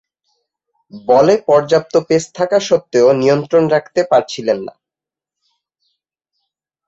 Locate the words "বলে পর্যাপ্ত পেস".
1.07-2.23